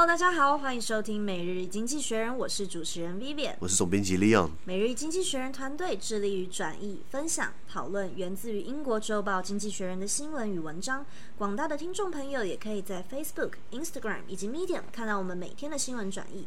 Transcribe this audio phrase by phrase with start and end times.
[0.00, 4.48] Hello，大家好，欢迎收听《每日经济学人》，我是主持人 Vivian，我是总编辑 Leon。
[4.64, 11.04] 每日经济学人团队致力于转译、分享、讨论源自于英国周报《经济学人》的新闻与文章。
[11.36, 16.46] 广大的听众朋友也可以在 Facebook、Instagram 以及 Medium 看到我们每天的新闻转译。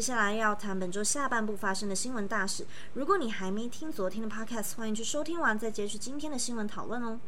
[0.00, 2.64] 接下来要谈本周下半部发生的新闻大事。
[2.94, 7.20] 如果你还没听昨天的 Podcast，欢迎去收听完再接续今天的新闻讨论哦。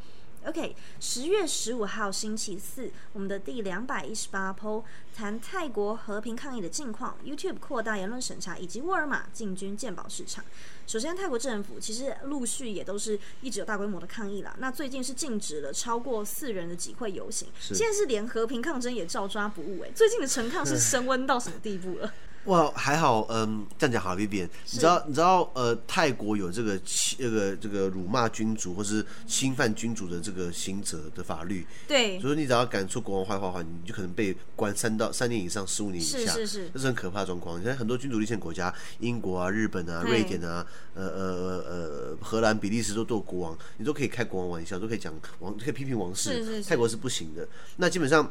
[0.47, 4.83] OK，十月十五号星期四，我们的第两百一十八 PO
[5.15, 10.43] 谈泰国和平抗议的近况，YouTube 扩大言论审查，以及沃尔玛进军鉴宝市场。
[10.87, 14.57] 首先，泰国政府其实陆续也都是一直有大规模的抗议啦。
[14.59, 19.83] 那最近是禁止了超过四人的集会游行，现在是连和平抗争也照抓不误。
[19.83, 22.11] 哎，最近的陈抗是升温到什么地步了？
[22.47, 24.51] 哇，还好，嗯，这样讲好一点。
[24.73, 26.77] 你知道，你知道，呃，泰国有这个
[27.17, 31.65] 这个这个辱骂君主或是侵犯君主的这个刑责的法律。
[31.87, 32.19] 对。
[32.21, 36.33] 所以你只要敢说国王坏话的话，你就可能被关三到三年以上十五年以下。
[36.33, 36.71] 是是是。
[36.75, 37.61] 这是很可怕的状况。
[37.61, 46.33] 你看很多君主立宪国家，英国啊、日本啊、瑞典啊、呃呃呃荷兰、比利时都都有国王，你都可以开国王玩笑，都可以讲王，可以批评王室。
[46.33, 46.69] 是是是。
[46.69, 47.47] 泰国是不行的。
[47.77, 48.29] 那基本上。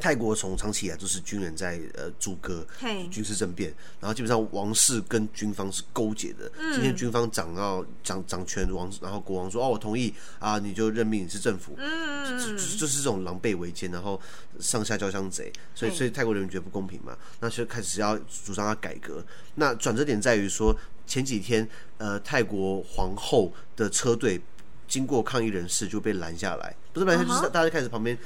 [0.00, 2.66] 泰国从长期以来都是军人在呃主歌
[3.10, 6.50] 军事政变，然后基本上王室跟军方是勾结的。
[6.58, 14.20] 嗯、今天军方掌到掌掌权王，然后国王说哦，我同意啊，你就任命你是政府，嗯，就，是这种狼狈为奸，然后
[14.58, 19.22] 上下交相贼，所以所以泰国人民觉得不公平嘛，那就开始要主张要改革。
[19.56, 20.74] 那转折点在于说
[21.06, 24.40] 前几天呃泰国皇后的车队
[24.88, 28.16] 经过抗议人士就被拦下来，不是拦下就是大家就开始旁边。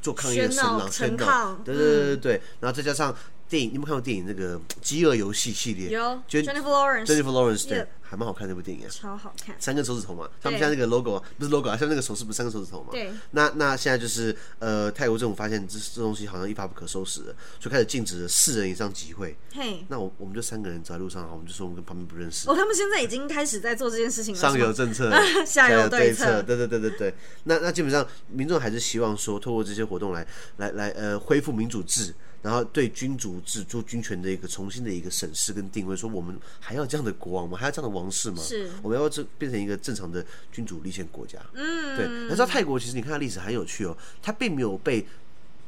[0.00, 3.14] 做抗议的声浪，陈抗，对对对对对，然后再加上
[3.50, 5.88] 电影，你有没有看过电影那个《饥饿游戏》系列？
[5.90, 7.86] 有，Jennifer Lawrence，Jennifer Lawrence，对。
[8.10, 12.88] 还蛮好看那部电影啊，超好看，三根手指头嘛，他们现在那个 logo 啊，不是 logo 啊，像那个手势不是三个手指头嘛？
[12.90, 13.08] 对。
[13.30, 19.36] 那那现在就是呃，泰国政府发现这这东西好像一发不可收拾了，就开始禁止了四人以上集会。
[19.54, 19.84] 嘿。
[19.86, 22.50] 那我我们就三个人走在路上，我们就说我们跟旁边不认识。
[22.50, 24.40] 哦，他们现在已经开始在做这件事情了。
[24.40, 25.08] 上有政策，
[25.46, 26.42] 下有对策。
[26.42, 27.14] 对对对对对。
[27.44, 30.26] 那那基本上民众还是希望说，透过这些活动来
[30.56, 32.12] 来来呃恢复民主制。
[32.42, 37.58] 然后对君主制做君权的一个重新的一个审视跟定位，说我们还要这样的国王吗？
[37.58, 38.42] 还要这样的王室吗？
[38.42, 41.38] 是，我们要这变成一个正常的君主立宪国家。
[41.54, 42.08] 嗯，对。
[42.24, 45.06] 你知道泰国其实你看它历史很有趣哦，它并没有被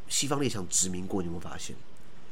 [0.09, 1.77] 西方列强殖民过，你有没有发现？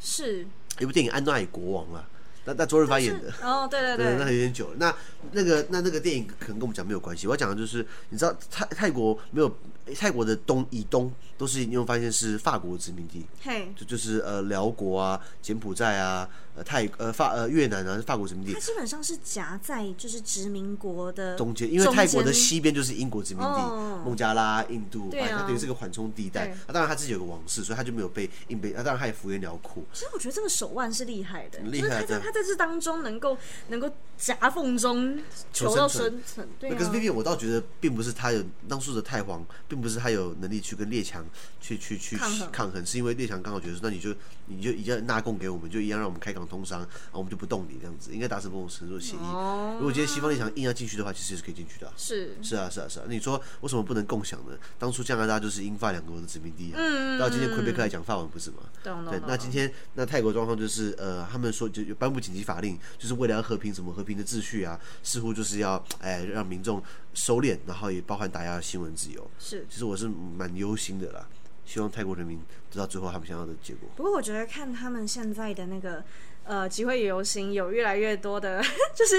[0.00, 0.46] 是。
[0.78, 2.08] 有部电影《安娜与国王》啊，
[2.44, 3.32] 那那周润发演的。
[3.42, 4.74] 哦，对对 对，对，那有点久了。
[4.78, 4.94] 那
[5.32, 7.26] 那个那那个电影可能跟我们讲没有关系。
[7.26, 9.54] 我要讲的就是，你知道泰泰国没有。
[9.98, 18.52] 泰国的东以东都是你会发现是法国殖民地，嘿，就就是呃辽国啊、柬埔寨啊、呃泰呃法呃越南啊是法国殖民地。
[18.52, 26.48] 它基本上是夹在就是殖民国的中间，因为泰国的西边就是英国殖民地，哦、孟加拉、印度，对、啊、它等于是个缓冲地带。
[26.48, 28.72] 啊，当然他自己有个王室，所以他就没有被印被。
[28.72, 29.82] 啊，当然他也幅员辽阔。
[29.92, 32.00] 其实我觉得这个手腕是厉害的，厉害的。
[32.00, 33.36] 他在他在这当中能够
[33.68, 35.18] 能够夹缝中
[35.52, 36.48] 求到生存。
[36.58, 41.24] 对、啊，可是 Vivian 我倒觉得并不是他有当初的太皇，并不是他有能力去跟列强
[41.60, 44.14] 去去去抗衡，抗衡，是因为列强刚好觉得说，那你就
[44.46, 49.20] 你就一样纳贡给我们，就一样让我们开港通商，然后我们就不动你这样子，应该达成某种程度的协议。
[49.20, 51.92] 哦、如果今天西方列强硬要进去的话，其实也是可以进去的、啊。
[51.96, 54.56] 是是啊是啊是啊，你说为什么不能共享呢？
[54.78, 58.58] 当初加拿大就是英法两国的殖民地啊，嗯，到今天魁北克来讲法文不是吗？
[58.84, 66.82] 嗯、对，那今天那泰国状况就是呃，他们说就颁布紧急法令，就是为了要和平，什么和平的秩序啊，似乎就是要哎让民众
[67.14, 69.30] 收敛，然后也包含打压新闻自由。
[69.38, 71.28] 是，其实我是蛮忧心的啦，
[71.64, 72.40] 希望泰国人民
[72.70, 73.88] 知道最后他们想要的结果。
[73.96, 76.02] 不过我觉得看他们现在的那个
[76.44, 78.62] 呃集会游行，有越来越多的，
[78.94, 79.16] 就是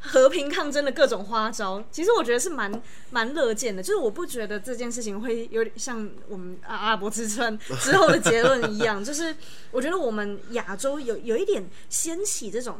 [0.00, 1.82] 和平抗争的各种花招。
[1.90, 9.34] 其实我觉得是蛮蛮乐见的，就是我不觉得这件事情会有点像我们阿拉伯之春 之后的结论一样，就是
[9.70, 12.78] 我觉得我们亚洲有有一点掀起这种。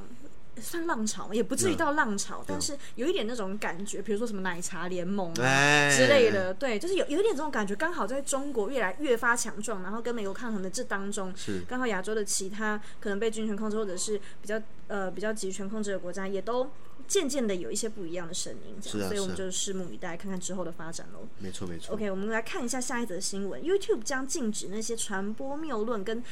[0.62, 7.74] 算浪潮也不至于到浪潮但是有一点那种感觉，比如说什么奶茶联盟啊之类的，对，就是有有一点这种感觉。
[7.74, 16.70] 刚好在中国越来越发强壮，然后跟美国抗衡的这当中，是刚好亚洲的其他可能被军权控制或者是比较呃比较集权控制的国家，也都
[17.08, 21.26] 渐渐的有一些不一样的声音，这样，所以我们就拭目以待，看看之后的发展喽。
[21.38, 21.94] 没错没错。
[21.94, 26.22] OK，我们来看一下下一则新闻：YouTube 将禁止那些传播谬论跟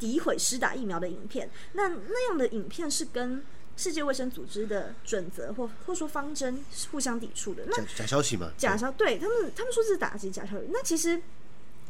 [0.00, 1.50] 诋毁施打疫苗的影片。
[1.72, 3.42] 那那样的影片是跟
[3.78, 8.50] 世界卫生组织的准则或或说方针是互相抵触的，那假假消息嘛？
[8.58, 10.66] 假消对他们，他们说是打击假消息。
[10.70, 11.22] 那其实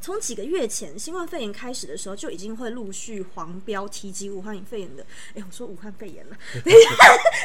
[0.01, 5.05] 从几个月前新冠肺炎开始的时候，就已经会陆续黄标提及武汉肺炎的。
[5.35, 6.37] 哎，我说武汉肺炎了，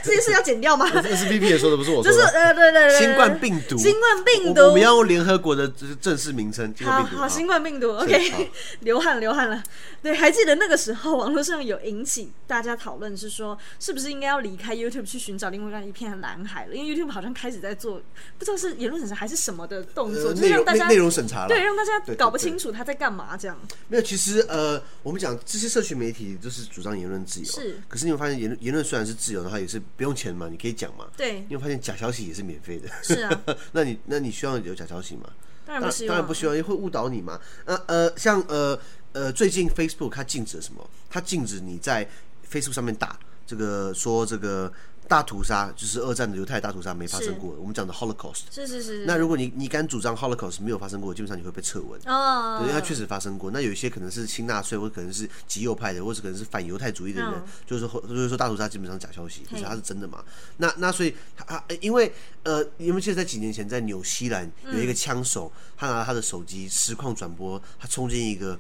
[0.03, 0.89] 这件事要剪掉吗？
[1.01, 2.11] 这是 B B 也说的，不是我说的。
[2.11, 5.67] 就是呃，对对对，新冠病毒，新冠病毒，我们要用联合国的
[5.99, 6.73] 正式名称。
[6.83, 8.49] 好好，新冠病毒，OK，
[8.81, 9.61] 流汗流汗了。
[10.01, 16.75] 对，还记得那个时候网络上有引起大家讨论，是说是不是应该要离开 YouTube 去寻找另外一片蓝海了？
[16.75, 18.01] 因为 YouTube 好像开始在做，
[18.37, 22.57] 不知道是言论审查还是什么的动作，就是让大家内容审查，对，让大家搞不清。
[22.57, 23.35] 楚他在干嘛？
[23.35, 23.57] 这样
[23.87, 24.03] 没有。
[24.03, 27.79] 其实呃，我们讲这些社群媒体就是主张言论自由，是。
[27.87, 31.07] 可是你会发现言论言论虽然是自由的话，也是不用钱嘛，你可以讲嘛。
[31.17, 31.45] 对。
[31.49, 32.87] 你会发现假消息也是免费的。
[33.01, 33.41] 是啊。
[33.73, 35.29] 那你那你需要有假消息吗？
[35.65, 36.09] 当然不需要。
[36.09, 37.39] 当然不需要，因为会误导你嘛。
[37.65, 38.79] 呃呃，像呃
[39.13, 40.89] 呃，最近 Facebook 它禁止了什么？
[41.09, 42.07] 它禁止你在
[42.49, 44.71] Facebook 上面打这个说这个。
[45.07, 49.05] 大屠杀就是二战的犹太大屠杀没发生过，我们讲的 Holocaust 是是是。
[49.05, 53.51] 那如果你你敢主张 Holocaust 没有发生过，基本上你会被撤文哦，对，因为它确实发生过。
[53.51, 60.23] 那有一些可能是亲纳粹，或者可能是极右派的，或者可能是反犹太主义的人，哦、就是说就是说大屠杀基本上假消息，可是它是真的嘛？
[60.57, 62.11] 那那所以他因为
[62.43, 68.59] 呃，你们记得在几年前在纽西兰有一个枪手，嗯、他拿他的手机实况转播，他冲进一个。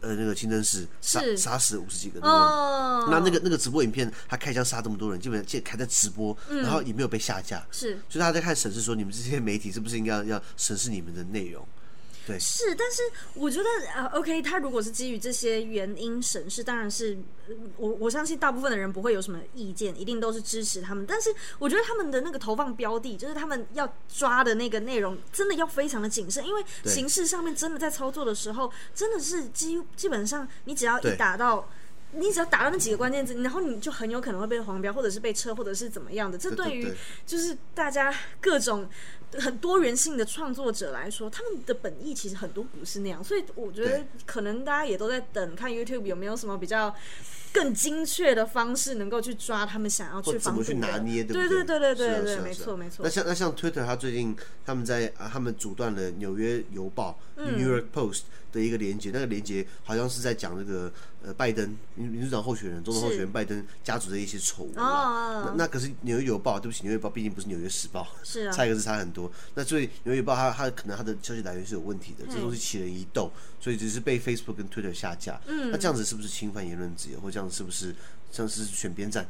[0.00, 3.10] 呃，那个清真寺杀杀死五十几个，对不对？
[3.10, 11.66] 那那个那个直播影片，他开枪杀这么多人，基本上还在直播，然后也没有被下架，是，所以他在看审视说，你们这些媒体是不是应该要要审视你们的内容？
[12.26, 13.02] 对，是，但是
[13.34, 17.18] 我觉得啊，OK，他如果是基于这些原因审视，当然是
[17.76, 21.04] 我我相信大部分的人不会有什么意见，一定都是支持他们。
[21.06, 31.68] 但是我觉得他们的那个投放标的，就是他们要抓的那个内容，真的要非常的谨慎，因为形式上面真的在操作的时候，真的是基基本上你只要一打到，
[32.16, 36.38] 你只要打到那几个关键字，然后你就很有可能会被黄标，或者是被车，或者是怎么样的。
[36.38, 36.92] 这对于
[37.26, 38.88] 就是大家各种。
[39.36, 46.94] 很多元性的创作者来说，他们的本意其实很多不是那样，所以我觉得可能大家也都在等看 YouTube 有没有什么比较
[47.52, 51.48] 更精确的方式，能够去抓他们想要去怎么去拿捏，对对？
[51.48, 53.02] 对对对对对对，没错没错。
[53.02, 58.20] 那像那像 Twitter，他最近他们在啊，他们阻断了《纽约邮报》New York Post
[58.52, 60.92] 的一个连接，那个连接好像是在讲那个
[61.24, 64.74] 呃拜登民民主党候选人、总统候选人拜登家族的一些丑闻。
[64.74, 69.30] 那那可是《纽约邮报》，对不起，《纽约邮报》毕竟不是《纽约时报》，是啊， 差一个字差很多。
[69.54, 73.30] 那所以《纽约邮报》它它可能它的消息来源是有问题的，这东西起人疑窦，
[73.60, 75.40] 所以只是被 Facebook 跟 Twitter 下架。
[75.46, 77.18] 嗯，那这样子是不是侵犯言论自由？
[77.20, 77.94] 或这样子是不是
[78.30, 79.26] 像是选边站？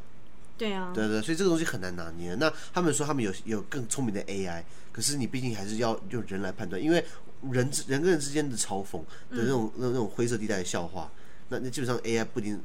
[0.57, 2.35] 对啊，对对，所以这个东西很难拿捏。
[2.37, 4.63] 那他们说他们有有更聪明的 AI，
[4.93, 7.05] 可是你毕竟还是要用人来判断，因为
[7.51, 8.99] 人人跟人之间的嘲讽
[9.31, 11.11] 的那种那那种灰色地带的笑话，
[11.55, 12.61] 那那基本上 AI 不一定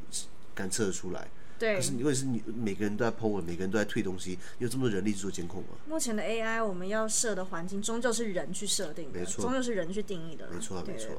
[0.56, 1.28] 敢测得出来。
[1.60, 5.70] 对，可是如果是你每个人都在 po 文，每个人都在推东西，有这么多人力去做监控吗？
[5.88, 11.10] 目前的 AI 我们要设的环境，终究是人去设定的，没错，终究是人去定义的，没错，没错。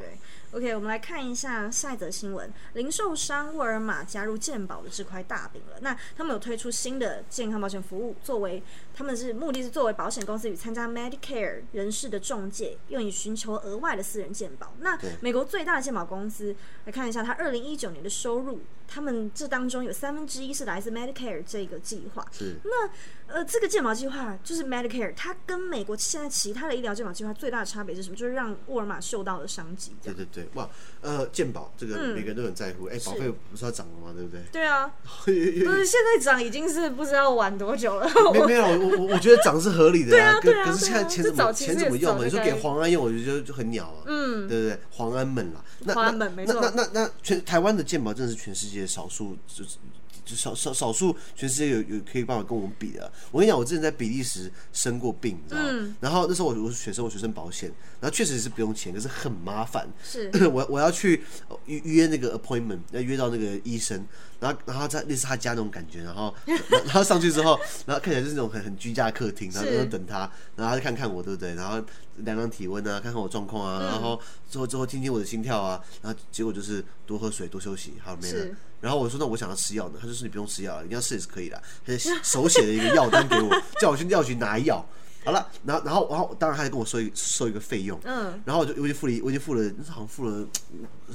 [0.53, 5.77] OK，我们来看一下下一则新闻：零售商沃尔玛加入健保的这块大饼了。
[5.81, 8.63] 那他们有推出新的健康保险服务，作为
[8.95, 14.73] 他们是目的是作为保险公司与参加 Medicare 人士的中介，用以寻求额外的私人健保。
[14.81, 16.57] 那美国最大的健保公司
[16.87, 18.61] 来看一下，它二零一九年的收入。
[18.91, 22.27] 他们这当中有三分之一是来自 Medicare 这个计划。
[22.33, 22.57] 是。
[22.65, 22.91] 那
[23.29, 28.17] 呃，这个健保计划就是 Medicare，它跟美国现在其他的医疗健保计划最大的差别是什么？
[28.17, 29.95] 就是让沃尔玛受到了商机。
[30.03, 30.69] 对对对，哇，
[31.03, 32.87] 呃，健保这个每个人都很在乎。
[32.87, 34.13] 哎、嗯，保费不是要涨了吗？
[34.15, 34.41] 对不对？
[34.53, 34.93] 对啊。
[35.25, 38.07] 不是现在涨已经是不知道晚多久了。
[38.35, 40.39] 没没有，我我我觉得涨是合理的啊。
[40.43, 40.65] 可啊。
[40.65, 42.25] 可是现在钱怎么钱怎么用嘛？
[42.25, 44.03] 你说给黄安用，我觉得就很鸟啊。
[44.07, 44.49] 嗯。
[44.49, 44.79] 对不对？
[44.91, 45.65] 黄安们啦。
[45.95, 46.61] 黄安们没错。
[46.61, 48.87] 那那那那全台湾的健保真的是全世界。
[48.87, 49.77] 少数就是
[50.25, 53.11] 就少少少数，全世界有有可以办法跟我们比的。
[53.31, 55.69] 我跟你讲，我之前在比利时生过病，你知道吗？
[55.71, 59.89] 嗯、然后那时候我我是学生，我学生保险，然后确实是不用钱，可是很麻烦。
[60.05, 61.23] 是， 我我要去
[61.67, 64.07] 预约那个 appointment，要约到那个医生，
[64.41, 70.21] 然后然后在类似他家那种感觉，然后 然后上去之后，然后看起来就是那种很很居家的客厅，然后就等他，
[70.57, 71.55] 然后他就看看我，对不对？
[71.55, 71.81] 然后
[72.17, 74.21] 量量体温啊，看看我状况啊，然后
[74.51, 78.47] 之后之后听听我的心跳啊，然后结果就是多喝水，多休息，好没了。
[78.81, 84.83] 然后我说：“那我想要吃药呢。” 他就说：“你不用吃药了，你要吃也是可以的。”他就手写了一个药单给我，叫我去药局拿药。
[85.23, 88.01] 好了，然后然后然后当然他就跟我收一收一个费用。
[88.05, 88.41] 嗯。
[88.47, 90.47] 然后我就我就付了，我就付了，好像付了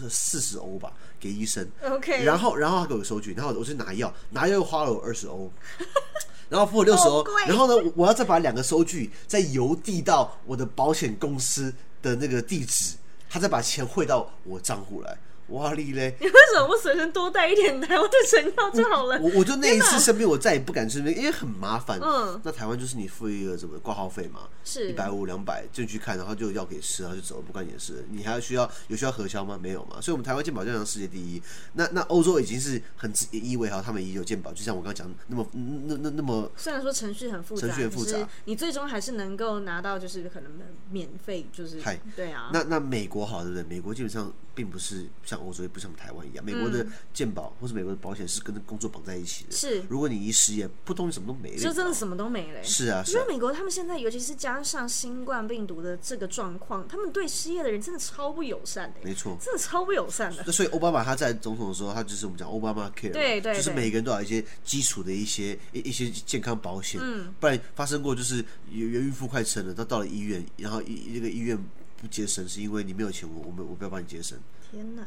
[0.07, 0.93] 四十欧吧，
[1.25, 1.67] 给医生。
[1.83, 2.23] OK。
[2.23, 5.51] 然后然后他给我收据，然后我去拿药，拿药又花了我二十欧，
[6.47, 7.25] 然后付了六十欧。
[7.47, 12.95] 然后呢，我要再把两个收据再邮递到我的保险公司的那个地址，
[13.27, 15.17] 他再把钱汇到我账户来。
[15.49, 16.15] 哇哩嘞！
[16.19, 19.19] 你为什么不随身多带一点台湾的神药就好了？
[19.19, 21.99] 我我就那一次生病，我再也不敢生病，因为很麻烦。
[22.01, 28.05] 嗯，那台湾就是你付一个什么挂号费嘛，是一百五两百进去看，然后就有药给吃，然后就走了，不关你的事。
[28.09, 29.59] 你还要需要有需要核销吗？
[29.61, 30.01] 没有嘛。
[30.01, 31.41] 所以，我们台湾健保就像世界第一。
[31.73, 36.51] 那那欧洲已经是很自以为好，他们也有健保，就像我刚刚讲那么那那那么。
[36.55, 40.51] 虽然说程序很复杂，程序很复杂，你最终还是能够拿到，就是可能
[40.89, 42.49] 免费，就是嗨，对啊。
[42.51, 43.63] 那那美国好对不对？
[43.63, 49.51] 美国基本上并不是像欧洲，也不像台湾一样，美国的健保或是美国的保险是跟工作绑在一起的。
[49.51, 52.63] 是，如果你一失业，扑通，什么都没了，就真的什么都没了。
[52.63, 58.99] 是啊，因为美国他们现在，尤其是加上新冠病毒的这个状况，他们对失业的人真的超不友善的。
[59.03, 60.43] 没错，真的超不友善的。
[60.45, 66.99] 那所以奥巴马他在总统的时候，他就是我们讲奥巴马 care，对对，就是每个人都有一些基础的一些一一些健康保险。
[67.03, 71.57] 嗯，不然发生过就是有有孕妇快生了，他到了医院，然后医那个医院
[71.99, 74.37] 不接生，是因为你没有钱，我我们我不要帮你接生。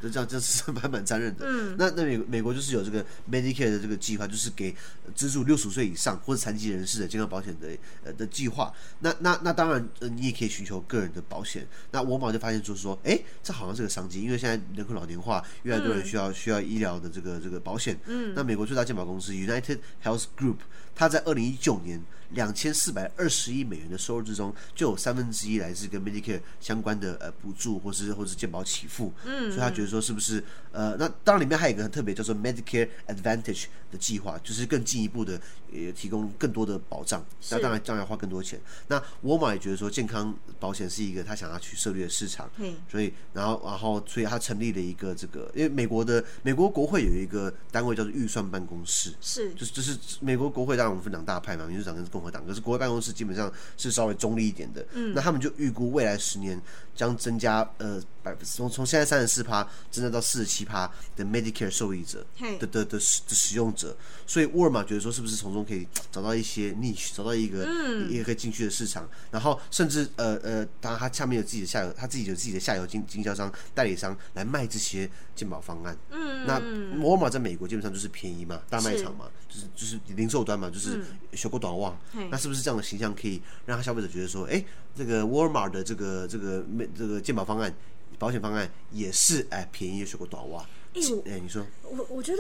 [0.03, 1.45] 就这样，这是蛮蛮残忍的。
[1.47, 4.75] 嗯，那那美美国就是有这个 Medicare 的这个计划，就是给
[5.15, 7.69] 资助六十五岁以上或者残疾人士的健康保险的
[8.05, 8.73] 呃的计划。
[9.01, 11.67] 那那那当然，呃，你也可以寻求个人的保险。
[11.91, 17.99] 那沃尔玛就发现就是说，哎，这好像是个商机，因为现在人口老年化，越来越多人需要、嗯、需要医疗的这个这个保险。
[18.07, 20.59] 嗯，那美国最大健保公司 United Health Group，
[20.99, 29.15] 它在二零一九年两千四百二十亿美元的收入之中，就有三分之一来自跟 Medicare 相关的呃补助或是或是健保起付。
[29.25, 30.19] 嗯，所以他觉得说是不？
[30.19, 35.41] 是呃，那当然里面还有一个很特别，叫做 Medicare Advantage 的计划，就是更进一步的，
[35.73, 37.25] 也提供更多的保障。
[37.51, 38.61] 那当然将来花更多钱。
[38.87, 42.51] 那沃尔玛也觉得说，健康保险是一个他想要去涉猎的市场。
[42.57, 54.85] 嗯，所以然后然后所以他成立了一个这个，因为美国的美国国会有一个单位叫做预算办公室，是就是就是美国国会当然我们分两大派嘛，民主党跟共和党，可是国会办公室基本上是稍微中立一点的。
[54.93, 56.61] 嗯，那他们就预估未来十年
[56.95, 62.27] 将增加呃百分从从现在三十四趴增加到四十七趴的 Medicare 受益者
[62.59, 67.65] 的的的使的使用者，所以沃尔玛觉得说，是不是从中可以找到一些 niche，找到一个
[68.11, 75.97] 一个可以进去的市场，然后甚至呃呃，当然他下面有自己的下游，他自己有自己的下游经经销商、代理商来卖这些鉴宝方案。
[76.11, 76.59] 嗯，那
[77.03, 81.01] 沃尔玛在美国基本上就是便宜嘛，大卖场嘛，就是就是零售端嘛，就是
[81.33, 81.97] 小狗短袜。
[82.31, 84.63] 那是不是这样的形象可以让他消费者觉得说，哎，
[84.97, 86.65] 这个沃尔玛的这个这个
[86.97, 87.73] 这个鉴宝方案？
[88.19, 90.67] 保险方案也是哎，便宜的水果短袜。
[90.99, 92.39] 哎、欸，哎、欸，你说，我我觉得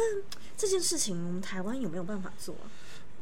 [0.57, 2.55] 这件事情我们台湾有没有办法做？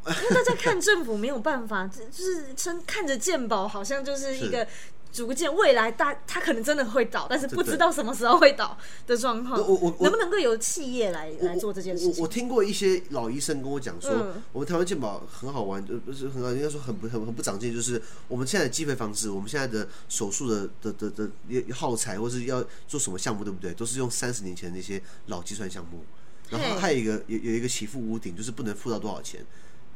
[0.07, 4.67] 因为大家看政府没有办法， 就是称看着鉴宝好像就是一个。
[5.13, 9.59] 逐渐未来大，它可能真的会倒，但是不知道什么时候会倒的状况。
[9.59, 12.23] 我我能不能够由企业来来做这件事情？
[12.23, 17.75] 我，听过一些老医生跟我讲说，嗯、我们台湾健保很好玩，就不是很好，应该说很不很很不长进。
[17.75, 21.31] 就是我们现在的计费方式，我们现在的手术的的的的
[21.73, 23.73] 耗材，或是要做什么项目，对不对？
[23.73, 26.05] 都是用三十年前那些老计算项目。
[26.49, 29.45] 然后还有一个有有一个起付屋顶，就是不能付到多少钱。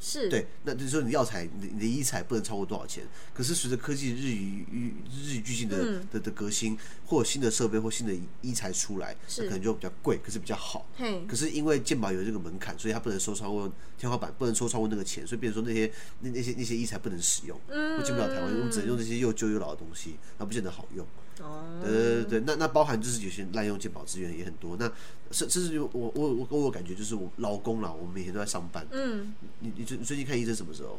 [0.01, 3.05] 是对，那就是说你药材，你的医材不能超过多少钱？
[3.35, 4.65] 可是随着科技日与
[5.11, 10.87] 日与俱进的、嗯、的的革新，或有新的设备或新的医材出来，可能就比较贵，可是比较好。
[10.97, 21.07] 嘿可是因为健保有这个门槛，所以它不能收超过天花板，不能收超过那个钱，所以变成说那些那那些那些医材不能使用，嗯，进不了台湾，我们只能用这些又旧又老的东西，那不见得好用。
[21.43, 24.77] 哦，对对对对，那那包含就是有些滥用健保资源也很多。
[24.79, 24.91] 那
[25.31, 28.87] 甚甚至我我我我我感觉就是我劳工啦，我们每天都在上班。
[28.91, 30.99] 嗯，你你最你最近看医生什么时候？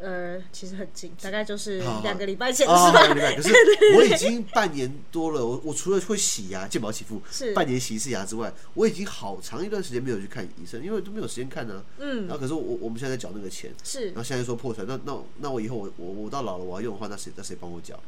[0.00, 3.00] 呃，其实很近，大概就是两个礼拜前是吧？
[3.00, 3.36] 两个礼拜。
[3.36, 3.54] 可是
[3.96, 11.82] 我已经半年多了，我我除了会洗牙，健保起付是半年洗一次牙之外，我已经好长一段时间没有去看医生，因为都没有时间看呢。
[12.00, 12.26] 嗯。
[12.26, 14.06] 然后可是我我们现在在缴那个钱，是。
[14.08, 17.98] 然后现在说破产，那那那我以后我我我到老了我要用的话，那谁那谁帮我缴？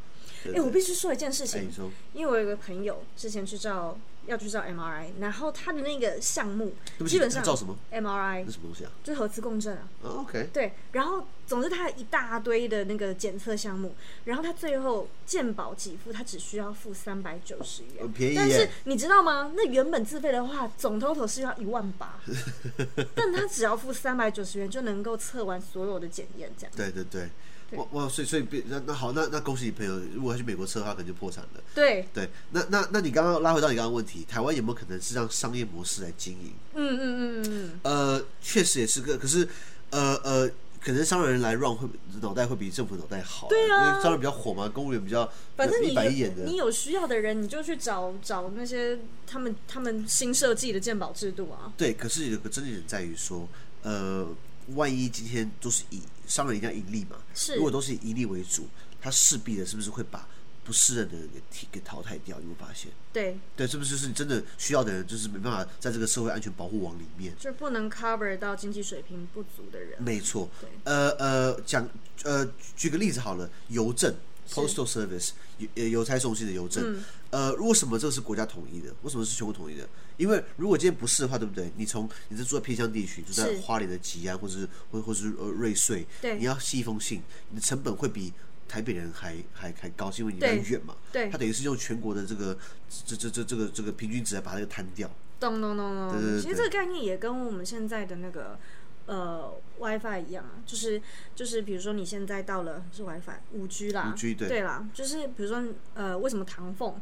[0.49, 1.71] 哎、欸，我必须说一件事情，
[2.13, 6.75] 因为我有一个朋友之前去照，要去照 MRI，然后他的那个项目
[7.07, 8.91] 基本上照什么 MRI，是什么东西啊？
[9.05, 9.89] 就是核磁共振啊。
[10.03, 10.49] Oh, OK。
[10.53, 18.35] 对，然后总之他有一大堆的那个检测项目，然后他最后健保给付，他只需要付三百九十元，便宜。
[18.35, 19.53] 但是你知道吗？
[19.57, 22.19] 那原本自费的话，总 total 是要一万八，
[23.15, 26.73] 但他只要付三百九十元就能够测完所有的检验，这样。
[26.77, 27.29] 对对对。
[27.73, 31.61] 哇哇，所以所以那那好，那那恭喜你朋友，如果他去美国测的话，可能就破产了。
[31.75, 36.53] 对对，那那那你刚刚拉回到你刚刚问题，台湾有没有可能是让商业模式来经营？
[36.75, 39.49] 嗯嗯嗯嗯呃，确实也是个，可是
[39.91, 40.49] 呃呃，
[40.81, 41.89] 可能商人来 run 会
[42.23, 43.49] 脑袋会比政府脑袋好。
[43.49, 46.45] 对啊，因为商人比较火嘛，公务员比较反正你一板一眼的。
[46.45, 48.97] 你有需要的人，你就去找找那些
[49.27, 51.73] 他们他们新设计的鉴宝制度啊。
[51.77, 53.49] 对，可是有个争议点在于说，
[53.83, 54.29] 呃。
[54.75, 57.17] 万一今天都是以商人一定要盈利嘛？
[57.35, 57.55] 是。
[57.55, 58.67] 如果都是以盈利为主，
[59.01, 60.27] 他势必的是不是会把
[60.65, 62.91] 不适任的人给替给淘汰掉，你会发现？
[63.13, 70.03] 对对，是不是就是你真的需要的人，就是没办法在这个社会安全保护网里面，就不能 cover 到经济水平不足的人。
[70.03, 70.49] 没错。
[70.83, 71.89] 呃呃，讲
[72.25, 72.45] 呃，
[72.77, 74.13] 举个例子好了，邮政
[74.51, 75.31] （postal service）
[75.75, 76.83] 邮邮差送信的邮政。
[76.85, 77.05] 嗯。
[77.31, 78.95] 呃，为什么这个是国家统一的？
[79.03, 79.89] 为什么是全国统一的？
[80.17, 81.71] 因为如果今天不是的话，对不对？
[81.77, 88.33] 你从你是住在偏乡地区，住在花莲的吉安，或者是或或是呃瑞穗，对，你要寄一封信，你的成本会比。
[88.69, 90.97] 台北人还还还高，是因为你很远嘛？
[91.13, 92.59] 对，他等于是用全国的这个
[93.07, 95.09] 这这这这个这个平均值来把那个摊掉。
[95.39, 96.11] 咚咚咚咚。
[96.11, 96.43] 对对对。
[96.43, 98.59] 其实这个概念也跟我们现在的那个
[99.07, 101.01] 呃 WiFi 一样啊，就是
[101.35, 105.63] 就是比如说你现在到了是 WiFi 五 G 啦，五 G 对对啦，就是比如说
[105.95, 106.95] 呃为什么唐凤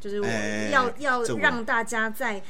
[0.00, 2.42] 就是我要、欸、要让大家在。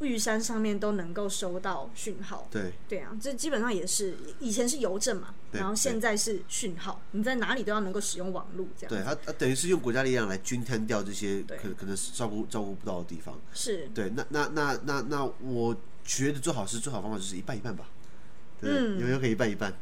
[0.00, 8.90] 玉山上面都能够收到讯号，对对啊，这基本上也是以前是邮政嘛，然后现在是讯号，你在哪里都要能够使用网络这样。
[8.90, 13.40] 对，他他等于是用国家力量来均摊掉这些可可能是照顾照顾不到的地方。
[13.54, 17.88] 是对，那那那那那我觉得最好是最好方法就是一半一半吧，
[18.60, 19.72] 对，嗯，有没有可以一半一半？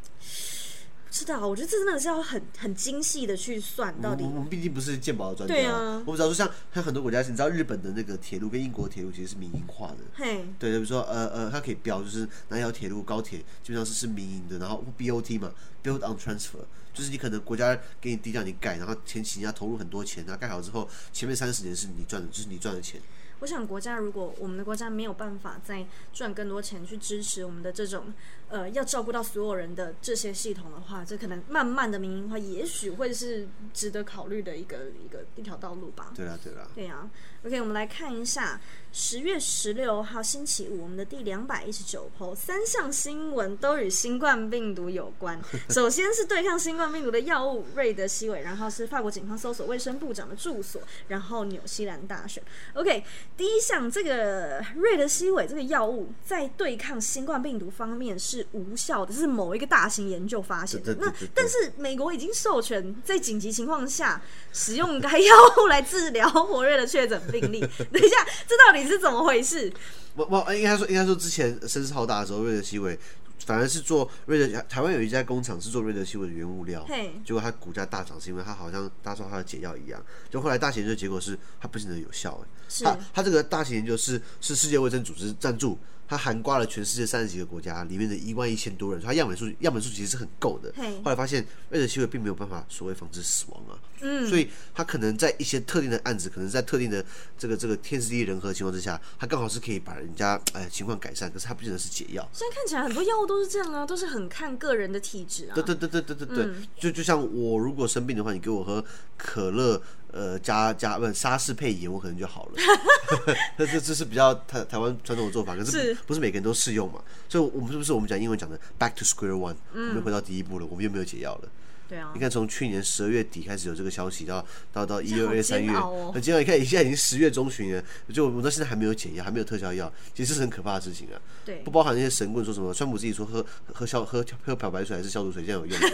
[1.11, 4.25] 是的，我觉得这真的是要很很精细的去算到底。
[4.25, 6.03] 我们毕竟不是鉴宝的专家，对啊。
[6.05, 9.99] 我们知道说像像很多国家，你知道日本的那个铁路跟英国铁路其实是民营化的。
[10.13, 15.53] 嘿，对，比如说呃呃，它可以标就是哪条铁路高铁基本上是是民营的，然后 BOT 嘛
[15.85, 23.01] ，Build on Transfer，就是你可能国家给你地让你盖，然后前期你要投入很多钱，然后盖好之后前面三十年是你赚的，就是你赚的钱。
[23.45, 25.85] 我想，国家如果我们的国家没有办法再
[26.15, 28.11] 赚更多钱去支持我们的这种
[28.49, 36.11] 呃要照顾到所有人的这些系统的话，这可能慢慢的民营化，也许会是值得考虑的一个一个一条道路吧。
[36.17, 37.11] 对啊，对啊，对啊。
[37.45, 38.59] OK，我们来看一下
[38.97, 45.37] 十月十六号星期五，我们的第两百一十九 PO 三项新闻都与新冠病毒有关。
[45.69, 52.41] 首先是对抗新冠病毒的药物瑞德西韦，然后是法国警方搜索卫生部长的住所，然后纽西兰大选。
[52.75, 53.03] OK，
[53.37, 60.95] 第一项这个瑞德西韦这个药物在对抗新冠病毒方面是无效的，这是某一个大型研究发现的。
[61.01, 64.23] 那但是美国已经授权在紧急情况下
[64.53, 67.21] 使用该药物来治疗活跃的确诊。
[67.33, 67.59] 病例，
[67.91, 69.73] 等一下，这到底是怎么回事？
[70.15, 72.99] 我我应该说，应该说之前声势浩大的时候，瑞德西韦
[73.45, 85.79] 反而是做瑞德，台湾有一家工厂是做瑞德西韦的原物料，嘿，结果它股价大涨，是因为它好像大家说它的解药一样，就后来大型研究结果是它不见得有效，哎，它它这个大型研究是是世界卫生组织赞助。
[86.07, 90.73] 它涵盖了全世界三十几个国家，里面的一万一千多人，它样本数样本数其实是很够的。
[91.03, 97.05] 后来发现瑞德西韦并没有办法所谓防止死亡啊，嗯，所以它可能在一些特定的案子，可能在特定的
[97.39, 102.29] 这个这个天时地利人和的情况之下，它刚好是可以把人家哎情况改善，可是它不见得是解药。
[102.33, 105.55] 现在看起来很多药物都是这样啊，都是很看个人的体质啊。
[105.55, 108.85] 对对对对对对对，嗯、就就像我如果生病的话，你给我喝
[109.17, 109.83] 可乐。
[110.15, 112.53] 呃，加加不沙士配盐，我可能就好了。
[113.59, 117.03] 这这这是比较台台湾传统的做法，可是不是每个人都适用嘛？
[117.29, 121.49] 所以，我们是不是我们讲英文讲的 back to square one？、嗯、我们又回到第一步了，我们又没有解药了。
[121.89, 122.13] 对啊。
[122.15, 125.73] 你看，从去年十二月底开始有这个消息，到到到一、二月、三月，
[126.13, 126.39] 很煎熬。
[126.39, 131.21] 你看，现在已经十月中旬了，就我们到现在还没有解药，还没有特效药，其实是很可怕的事情啊。
[131.45, 131.57] 对。
[131.65, 135.89] 不包含那些神棍说什么，川普自己说喝喝消喝喝漂白水还是消毒水这样有用的。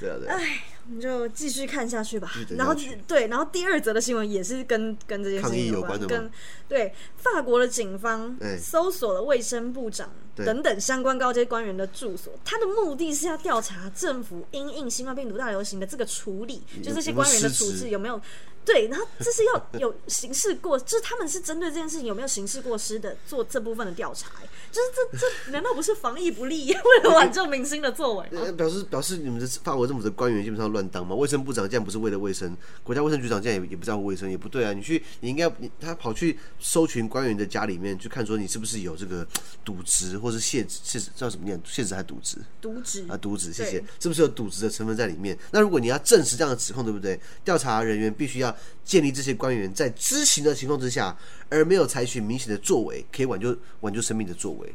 [0.00, 0.40] 对啊，对啊。
[0.88, 2.32] 我们就继续看下去吧。
[2.50, 2.74] 然后
[3.06, 6.30] 对，然后第二则的新闻也是跟跟这件事情有关，有关跟
[6.68, 18.20] 对法国的警方搜索了卫生部长等等相关高阶官员的住所，他的目的是要调查政府因应新冠病毒大流行的这个处理，就这些官员的处置有没有。
[18.64, 24.32] 对，然后这是要有刑事过，就是他们是针对这件事情有没有刑事过失的做这部分的调查，
[24.72, 28.50] 就是这这难道不是防疫不力， 为了挽救民心的作为吗？
[28.56, 31.14] 表示表示你们的法国政府的官员基本上乱当吗？
[31.14, 34.72] 卫生部长这样不是为了卫生，国家卫生局长这样也也不在乎卫生，也不对啊！
[34.72, 39.26] 你去你应该你他跑去搜寻官员的家里面去看，说你是不是有这个
[39.64, 41.58] 渎职或是泄职，泄叫什么念？
[41.64, 42.38] 泄职还是渎职？
[42.60, 43.82] 渎职啊，渎职，谢谢。
[43.98, 45.36] 是不是有渎职的成分在里面？
[45.50, 47.18] 那如果你要证实这样的指控，对不对？
[47.42, 48.54] 调查人员必须要。
[48.86, 54.72] 建立这些官员在知情的情况之下，而没有采取明显的作为，可以挽救挽救生命的作为。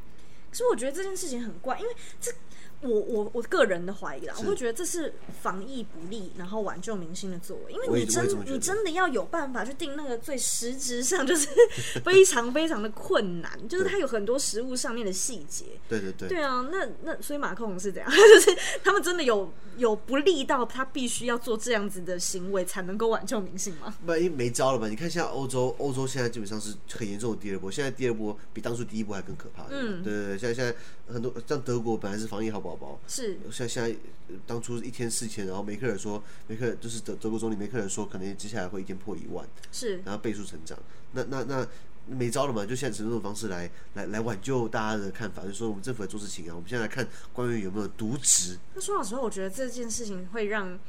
[0.49, 2.29] 可是我觉得这件事情很怪，因为这。
[2.81, 7.73] 我我我个人的怀疑啦，我会觉得这是防疫不力，然后挽救民心的作为。
[7.73, 11.47] 因为你真你真的要有办法去定那个最实质上就是
[12.03, 15.65] 非常非常的困难，就是它有很多食物上面的细节。
[15.87, 16.29] 对对对。
[16.29, 23.93] 对啊，那那所以马克龙是这样， 就是他们真的有有不利到他必须要做这样子的行为才能够挽救民心吗？
[24.05, 24.87] 不，因为没招了吧？
[24.87, 29.65] 你看现在欧洲，欧洲现在基本上是很严重的第二波，现在第二波比当初第一波还更可怕。
[29.69, 30.75] 嗯，对对对，现在现在
[31.11, 32.59] 很多像德国本来是防疫好？
[32.59, 32.99] 宝宝。
[33.07, 33.95] 是，像现在
[34.47, 40.77] 当初一天四千，然后梅克尔说，梅克尔就是德德国总理梅克尔说，可能接下来会一天破一万，是，然后倍数成长。
[41.13, 41.67] 那那那
[42.07, 42.65] 没招了嘛？
[42.65, 46.55] 就现在只能用这种方式来来来挽救大家的看法，就说我们政府在做事情啊。
[46.55, 48.57] 我们现在来看官员有没有渎职。
[48.73, 50.79] 那说老实话，我觉得这件事情会让，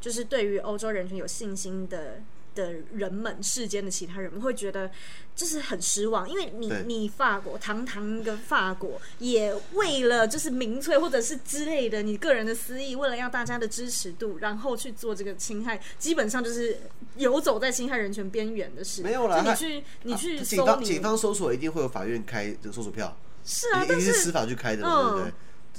[0.00, 2.22] 就是对于欧洲人群有信心的。
[2.56, 4.90] 的人们，世间的其他人们会觉得
[5.36, 16.78] 就是很失望，因为你你法国堂堂的法国，也为了就是民粹或者是之类的你个人的私意，为了要大家的支持度，然后去做这个侵害，基本上就是
[17.16, 19.02] 游走在侵害人权边缘的事。
[19.02, 25.32] 没有啦，你去你去、啊、警方警方搜索一定会有法院开这个搜索票，是啊，一定是司法去开的，嗯、对不对？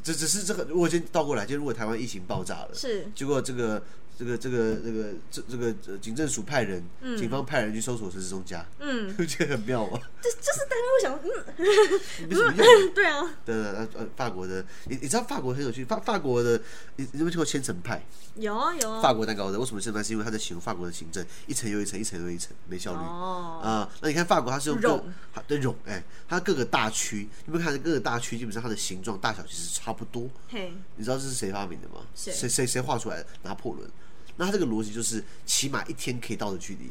[0.03, 3.83] 只只是这个，如果先倒过来，就如果台湾疫情爆炸了，是结果这个。
[4.17, 10.01] 这个这个这个这这个警政署派人，嗯、警方派人去搜索陈时中家，嗯， 不觉得很妙 啊？
[10.19, 16.59] 这就是大家会想，嗯， 没什么用，对啊，对对呃呃，法国的，你你知道法国很有趣，法法国的，
[16.95, 18.03] 你你有没有听过千层派？
[18.35, 19.01] 有啊有啊。
[19.01, 20.03] 法国蛋糕的为什么千层派？
[20.03, 22.99] 是因为他在形容法国的行政一层又一层，一层又一层，没效率。
[22.99, 23.59] 哦。
[23.63, 25.03] 啊、呃，那你看法国，它是用各
[25.47, 30.27] 对绒，哎，它各个大区，你们看各个大区，基本上它的形状大小其实差不多。
[30.49, 32.01] 嘿，你知道这是谁发明的吗？
[32.15, 33.27] 谁谁谁画出来的？
[33.43, 33.87] 拿破仑。
[34.37, 36.89] 那这个逻辑就是，起码一天可以到的距离。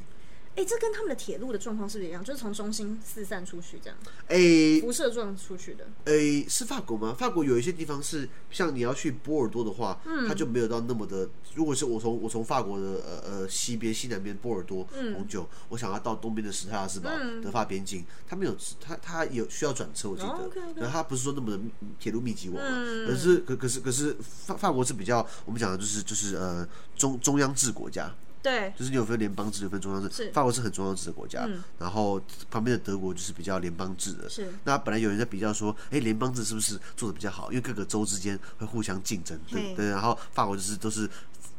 [0.56, 2.24] 哎、欸，这跟他们的铁路的状况是不是一样？
[2.24, 3.98] 就是从中心四散出去这样。
[4.26, 5.84] 哎、欸，辐射状出去的。
[6.06, 7.14] 哎、欸，是法国吗？
[7.18, 11.28] 法国有一些地方是，像你要去波尔多的话，嗯，它就没有到那么的。
[11.54, 20.28] 如果是我从我从法国的呃呃西边西南边波尔多红酒，嗯、我想要到东边的史泰拉斯堡、嗯、德法边境，它没有，它它有需要转车，我记得。
[20.28, 21.60] 哦、okay, okay 它不是说那么的
[22.00, 26.66] 铁路密集网，嗯、可是可可是可是法法国是比较我们讲的就是就是呃
[26.96, 28.10] 中中央制国家。
[28.46, 30.09] 对，就是你有分联邦制，有分中央制。
[30.09, 34.30] 是，法国是很中央制的国家，嗯、然后旁边的德国就是比较联邦制的。
[34.30, 37.50] 是，那本来有人在比较说，哎，联邦制是不是做的比较好？
[37.50, 39.88] 因为各个州之间会互相竞争，对对。
[39.88, 41.11] 然后法国就是都是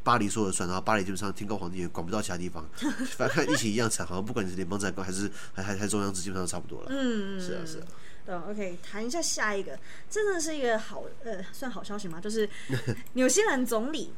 [0.01, 2.65] 巴黎说了算，然后巴黎基本上天高皇帝远，管不到其他地方。
[3.17, 6.87] 反正看疫情一样惨，好像不管你是联邦制还是还还还中央制，基本上都差不多了。
[6.89, 7.83] 嗯，是啊，是啊。
[8.27, 12.19] 对，OK，谈一下下一个，真的是一个好呃，算好消息吗？
[12.19, 12.47] 就是
[13.13, 14.13] 纽西兰总理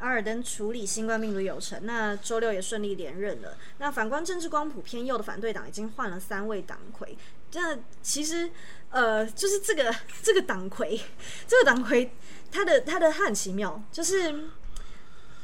[0.00, 3.56] 阿尔登处理新冠病毒有成，那周六也顺利连任了。
[3.78, 7.16] 那反观政治光谱偏右的反对党已经换了三位党魁，
[7.52, 8.50] 这其实
[8.90, 9.94] 呃，就是这个
[10.24, 11.00] 这个党魁，
[11.46, 12.12] 这个党魁
[12.50, 14.32] 他的他的他很奇妙，就是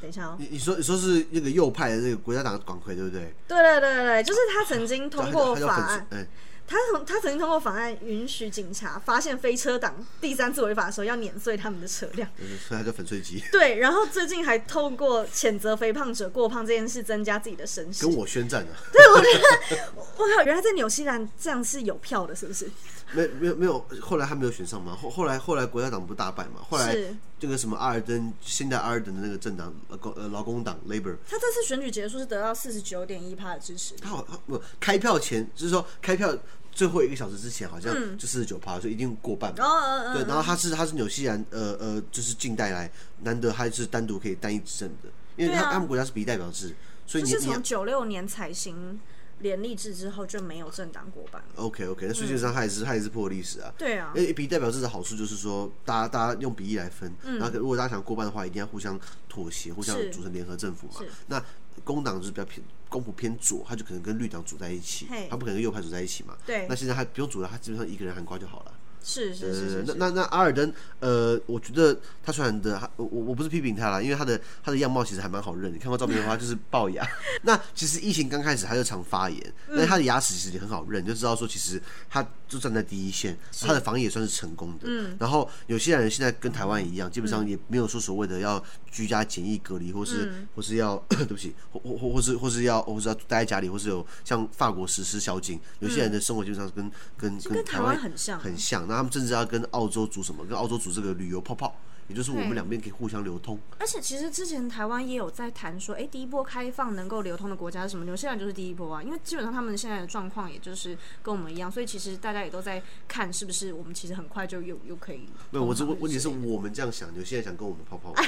[0.01, 3.33] 等一下哦，你你说你说是那个右派的那个国家党的党魁对不对？
[3.47, 6.27] 对对对对，就是他曾经通过法案。
[6.69, 13.43] 他从他曾经通过法案允许警察发现飞车党第三次违法的时候要碾碎他们的车辆，所以他叫粉碎机。
[13.51, 18.77] 对，然后最近还透过谴责肥胖者过胖这件事增加自己的声势，跟我宣战啊。
[18.93, 20.03] 对，我觉得我
[20.37, 22.69] 靠，原来在纽西兰这样是有票的，是不是？
[23.13, 24.95] 没没有没有，后来他没有选上嘛？
[24.95, 26.61] 后后来后来国家党不大败嘛？
[26.69, 26.95] 后来
[27.39, 33.95] 这个什么阿尔登现在阿尔登的那个政党呃劳工党 Labor，他这次选举结束是得到四十九点一趴的支持。
[33.95, 36.37] 他好他不开票前就是说开票。
[36.79, 39.65] 最后一个小时之前，好像就四十九趴，所以一定过半嘛。
[39.65, 42.89] 哦，对，然后他是他是纽西兰呃呃，就是近代来
[43.23, 46.73] 难得还是单独可以单一执政的，因为他他们国家是比例代表制，
[47.05, 48.97] 所以你是从九六年采行
[49.39, 51.43] 联立制之后就没有政党过半。
[51.55, 53.73] OK OK，那实际上他也是他也是破历史啊。
[53.77, 61.01] 对啊，因为比例代表制的好处就是说，大家大家用比例来分，然后如果大家想过半的话，一定要互相妥协，互相组成联合政府嘛。
[61.27, 61.43] 那
[61.83, 62.63] 工党就是比较偏。
[62.89, 66.35] 公仆偏左，他就可能跟绿党组在一起，他不可能跟右派组在一起嘛。
[66.43, 68.73] 对，那现在他不用组了，他基本上一个人喊瓜就好了。
[69.01, 75.73] 是是是是，那那那阿尔登，呃，我觉得他虽然的，我我不是批评他啦，因为他的他的样貌其实还蛮好认。
[75.73, 77.07] 你看过照片的话， 就是龅牙。
[77.43, 84.85] 那其实疫情刚开始他就常发炎，但是他的牙齿其实也很好认，就知道说其实他就站在第一线，他的防疫也算是成功的。
[84.87, 85.15] 嗯。
[85.17, 98.88] 然后有些人现在跟台湾一样，基本上也没有说所谓的要居家检疫隔离，或是或是要 对不起，或或或是或是要或是要待在家里，或是有像法国实施宵禁，有些人的生活基本上跟跟跟台湾很像很像。
[98.89, 100.43] 那他们甚至要跟澳洲组什么？
[100.45, 101.75] 跟澳洲组这个旅游泡泡，
[102.09, 103.57] 也就是我们两边可以互相流通。
[103.79, 108.03] 而且其实之前台湾也有在谈说，哎、欸，第一波开放能够流通的国家是什么？
[108.03, 115.29] 纽西兰就是第一波啊，因为基本上他们现在的状况也就是跟我们一样，所以其实大家也都在看是不是我们其实很快就又又可以。
[115.51, 118.13] 没有，我这问问题是我们这样想，纽西兰想跟我们泡泡，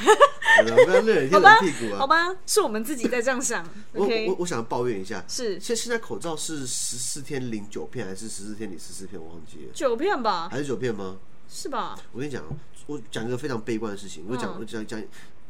[1.31, 1.97] 好！
[1.97, 3.65] 好吧，是我们自己在这样想。
[3.93, 9.19] 我我我想抱怨一下，是现现在口罩是十四天零九片，还是十四天零十四片？
[9.21, 10.49] 我忘记了，九片吧？
[10.51, 11.17] 还是九片吗？
[11.47, 11.97] 是吧？
[12.11, 12.43] 我跟你讲，
[12.91, 14.25] 我讲一个非常悲观的事情。
[14.27, 15.01] 我讲，我讲讲，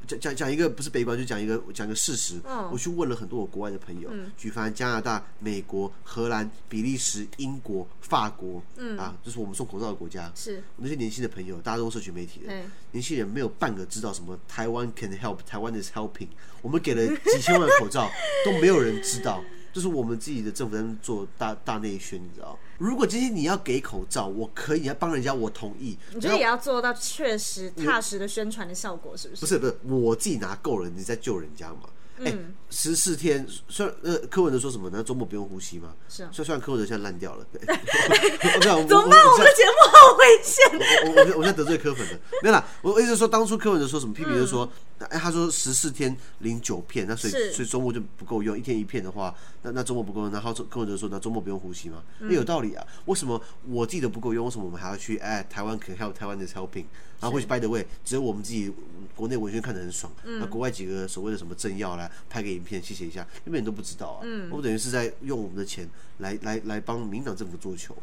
[0.05, 2.39] 讲讲讲一个不是悲观，就讲一个讲一个事实。
[2.43, 10.31] 嗯、我去问了很多我国外的朋友，嗯、举凡加拿大、美国、荷兰、比利时、英国、法国，嗯啊，就是我们送口罩的国家。
[10.35, 12.53] 是那些年轻的朋友，大家都是社群媒体的，
[12.91, 16.27] 年轻人没有半个知道什么台湾 can help，台湾 is helping。
[16.61, 18.07] 我们给了几千万口罩，
[18.45, 19.43] 都没有人知道。
[19.73, 22.57] 就是我们自己的政府在做大大内宣，你知道？
[22.77, 25.97] 如果今天你要给口罩，我可以要帮人家，我同意。
[26.13, 29.41] 你觉得也要做到确实踏实的宣传的效果，是不是？
[29.41, 31.89] 不是不是，我自己拿够了，你在救人家嘛？
[32.19, 32.37] 哎、欸，
[32.69, 35.03] 十四天，虽然呃，柯文哲说什么呢？
[35.03, 35.93] 周末不用呼吸吗？
[36.07, 36.29] 是啊。
[36.31, 38.77] 虽然柯文哲现在烂掉了， 怎么办？
[38.77, 40.61] 我们的节目好危险。
[41.05, 42.63] 我我我现在得罪柯粉了，没有啦。
[42.83, 44.13] 我意思是说，当初柯文哲说什么？
[44.13, 44.69] 批评就是说，
[45.07, 50.31] 欸，他说十四天零九片，那所以所以周末就不够用，一天一片的话，那那周末不够用。
[50.31, 52.03] 然后跟我就说，那周末不用呼吸吗？
[52.19, 52.85] 那、嗯、有道理啊。
[53.05, 54.45] 为什么我自己的不够用？
[54.45, 55.17] 为什么我们还要去？
[55.17, 56.85] 哎，台湾可以还有台湾的 helping，
[57.19, 58.71] 然后或许 by the way，只有我们自己
[59.15, 62.09] 国内文宣看得很爽，那、嗯、国外几个所谓的什么政要来。
[62.29, 64.21] 拍个影片，谢谢一下，因为你都不知道啊。
[64.23, 67.95] 嗯，我等于是在用我们的钱来来来帮民党政府做球。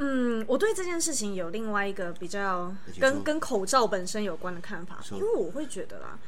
[0.00, 6.18] 嗯，我对这件事情有另外一个比较跟跟口罩本身有关的看法，因为我会觉得啦，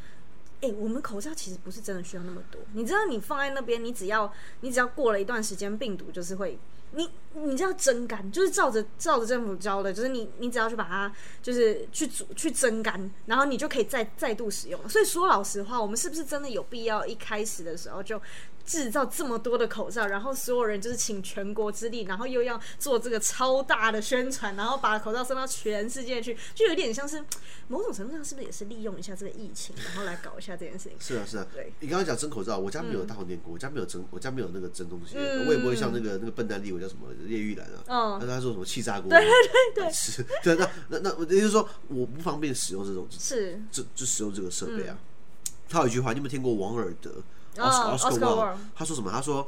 [0.61, 2.61] 哎、欸，我们口罩其实不是真的需要那么多。
[2.75, 6.59] 你知道，你放在那边，你只要你只要过了一段时间，病毒就是会。
[6.95, 11.11] 你你知道蒸干，就是照着照着政府教的，就是你你只要去把它
[11.43, 14.89] 就是去煮去蒸干，然后你就可以再再度使用。
[14.91, 18.21] 所以说老实话，我们是不是真的有必要一开始的时候就
[18.65, 27.23] 制造这么多的口罩，然后所有人就是请全国之力，然后又要做这个超大的宣传，然后把口罩送到全世界去，就有点像是
[27.69, 30.93] 某种程度上是不是也是利用一下这个疫情，然后来搞一下这件事情？
[31.01, 31.73] 是啊是啊，对。
[31.81, 39.31] 你刚刚讲蒸口罩，我家没有大红电锅，我家没有蒸，我家没有那个蒸东西，嗯、我也不会像那个那个笨蛋立委叫什么叶玉兰啊，哦，他他说什么气炸锅，对对
[39.75, 44.97] 对对，是，对那那那我也就是说我不方便使用这种，是，就就使用这个设备啊。
[44.97, 47.11] 嗯、他有一句话，你有没有听过王尔德
[47.57, 49.11] ？Oscar, Oscar Wilde 他说什么？
[49.11, 49.47] 他说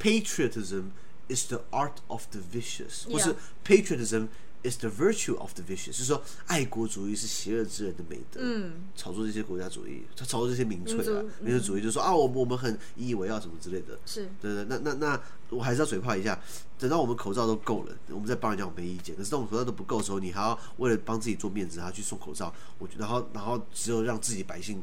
[0.00, 0.84] ：“Patriotism
[1.28, 3.10] is the art of the vicious.
[3.10, 4.28] 或是 Patriotism
[4.62, 8.40] is the virtue of the vicious。”就是说，爱国主义是邪恶之人的美德。
[8.42, 13.98] 嗯，炒作这些国家主义，他炒作这些民粹啊，民族主义，就是说啊，我们我们很引以为傲什么之类的。
[14.06, 16.38] 是，对对，那那那，我还是要嘴炮一下。
[16.76, 19.14] 等到我们口罩都够了，我们再帮人家，我没意见。
[19.16, 22.52] 可是，当我们口罩都不够的时候，你还要为了帮自己做面子，还要去送口罩。
[22.78, 24.82] 我觉得，然后然后只有让自己百姓。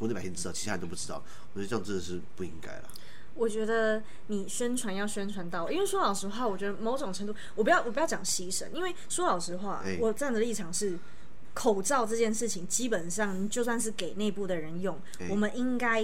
[0.00, 1.22] 国内百姓知道，其他人都不知道。
[1.52, 2.88] 我觉得这样真的是不应该了。
[3.34, 10.98] 我觉得你宣传要宣传到，因为说老实话，我觉得某种程度，我不要我不要讲牺牲，因为说老实话，欸、我站的立场是，
[11.54, 16.02] 口罩这件事情基本上就算是给内部的人用，欸、我们应该。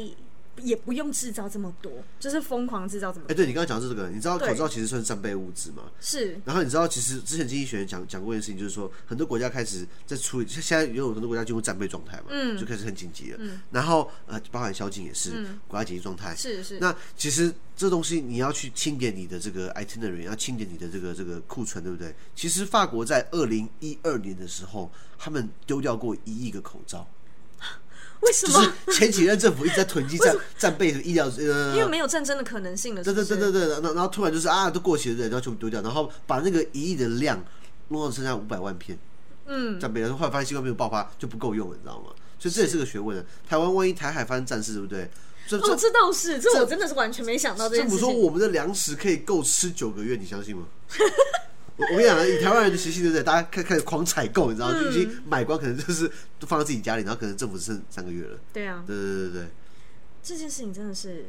[0.63, 3.33] 也不用制造这么多，就是疯狂制造这么多。
[3.33, 5.85] 哎、欸，对你刚刚讲这个，你知道口罩其实算是战备物资嘛？
[6.01, 6.41] 是。
[6.45, 13.37] 然后你知道，其实之前经济学人讲讲过一件事情，就是说很多国家开始在处理，现在也有很多国家进入战备状态嘛，嗯，就开始很紧急了。
[13.41, 13.61] 嗯。
[13.71, 16.35] 然后呃，包含宵禁也是、嗯、国家紧急状态。
[16.35, 16.79] 是是。
[16.79, 22.15] 那其实这东西你要去清点你的这个 itinerary，要清点你的这个这个库存，对不对？
[22.35, 27.07] 其实法国在二零一二年的时候，他们丢掉过一亿个口罩。
[28.21, 28.73] 为什么？
[28.87, 33.03] 就是前几任政府一直在囤积战战备医疗呃，因为没有战争的可能性了。
[33.03, 37.45] 对对对对对，然后然后突然就是啊，都过期了，然后全部丢掉，然后把那个一亿的量
[37.89, 38.99] 弄到剩下五百万片。
[39.47, 42.11] 嗯，战备，然后后来发现新冠病毒爆发就不够用了，你知道吗？
[42.39, 43.25] 所以这也是个学问的。
[43.49, 45.09] 台湾万一台海发生战事，对不对？
[45.49, 47.77] 这哦，这倒是，这我真的是完全没想到这。
[47.77, 50.67] 政府说我们的粮食可以够吃九个月，你相信吗？
[51.77, 53.23] 我我跟你讲，以台湾人的习性，对不对？
[53.23, 54.81] 大家开开始狂采购，你知道吗？
[54.81, 58.39] 就已经买光，可能就是都放在自己家里，然后可能政府只剩三个月了。
[58.53, 59.49] 对啊，对对对对，
[60.23, 61.27] 这件事情真的是。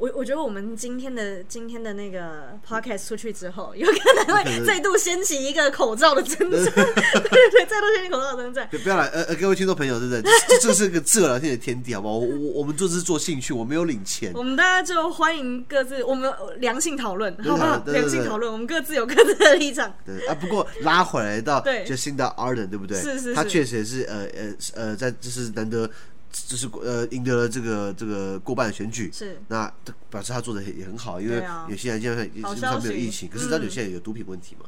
[0.00, 6.62] 我我觉得我们今天的今天的那个 podcast 出去之后， 有可能会再度掀起一个口罩的争战，对
[7.28, 8.66] 对对，再度掀起口罩的争战。
[8.82, 10.22] 不要来，呃呃，各位听众朋友，对不对？
[10.48, 12.14] 这这是个自由聊天的天地，好不好？
[12.14, 14.32] 我我我们做这是做兴趣，我没有领钱。
[14.34, 17.82] 我们大家就欢迎各自，我们良性讨论，好不好？
[17.84, 19.92] 良性讨论，我们各自有各自的立场。
[20.06, 22.98] 对啊，不过拉回来到就新的 Ardern，对不对？
[22.98, 25.88] 是是是，他确实也是呃呃呃，在就是难得。
[26.32, 29.72] 就是呃赢得了这个这个过半的选举，是那
[30.08, 34.66] 表示他做的也很好，因为纽西兰现在基本上没有疫情，可是知道纽西兰有毒品问题嘛？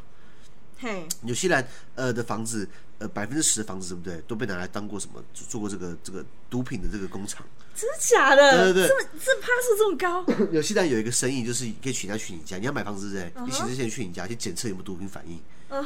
[0.79, 7.46] 嘿，纽西兰呃的房子呃百分之十的房子对不对都被拿来当过什么做过这个这个毒品的这个工厂？
[7.75, 8.64] 真的假的？
[8.64, 10.27] 对对对，这这趴数这么高？
[10.51, 13.46] 纽西兰有一个生意就是可以请他去你家，你要买房子对不对？
[13.46, 15.40] 你请这些人去你家去检测有没有毒品反应。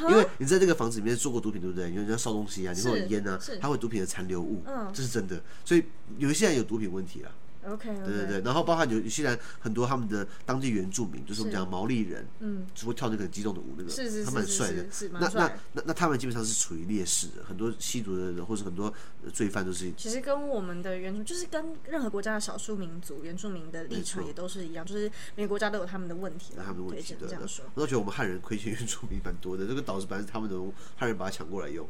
[0.09, 1.91] 因为你在这个房子里面做过毒品，对不对？
[1.91, 5.41] 有人要烧东西啊，你会有烟啊，它会毒品的残留物，嗯，这是真的。
[5.65, 5.85] 所以
[6.19, 7.31] 有一些人有毒品问题啊。
[7.67, 8.05] OK，, okay.
[8.05, 18.93] 对对对，然后包含有虽然很多他们的当地原住民，就是我们讲毛利人，嗯，只会跳那个很激动的舞，那个是是是他们很帅的，那那那那他们基本上是处于劣势的，很多吸毒的人或者很多
[19.33, 19.93] 罪犯都是。
[19.97, 27.65] 其实跟我们的原住就是跟任何国家的少数民族原住民的立场也都是一样，就是每个国家都有他们的问题，他们的问题对这样说。
[27.75, 30.57] 我都觉得我们汉人亏欠原住民蛮多的，这个岛是本来是他们的，
[30.97, 31.87] 汉人把它抢过来用。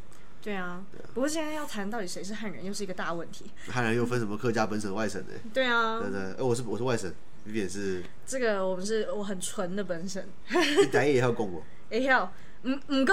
[0.47, 0.81] 对啊，
[1.13, 3.51] 不过现在要谈到底谁是汉人，又是一个大问题。
[3.69, 5.33] 汉人又分什么客家本省、外省的？
[5.53, 8.01] 对啊，对对，哎，我是我是外省，你也是。
[8.25, 10.23] 这个我们是我很纯的本省。
[10.49, 11.61] 你台语也要讲我？
[11.91, 12.33] 也要，
[12.63, 13.13] 唔唔够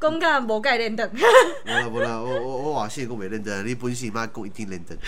[0.00, 1.04] 讲甲无盖认得。
[1.08, 1.18] 无
[1.66, 4.96] 啦无啦，我我我话是讲未认真，你本身妈讲一定认得。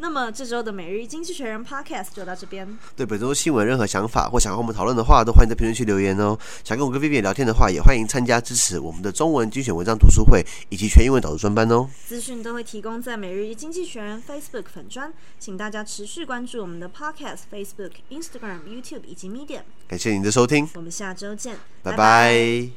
[0.00, 2.78] 那么这周的每日经济学人 Podcast 就到这边。
[2.96, 6.38] 对本周新闻任何想法或想和我们讨论的话，都欢迎在评论区留言哦。
[6.62, 11.88] 想跟我跟 Vivian 聊天的话，也欢迎参加支持我们的中文精选文章读书会以及全英文导读专班哦。
[12.06, 19.62] 资讯都会提供在每日经济学人 Facebook 粉专，请大家持续关注我们的 Podcast、Facebook、Instagram、YouTube 以及 Medium。
[19.88, 21.96] 感谢您的收听，我们下周见，拜拜。
[21.96, 22.70] 拜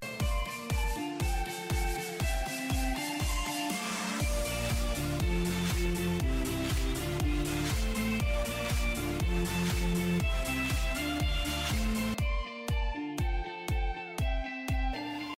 [0.00, 0.49] 拜。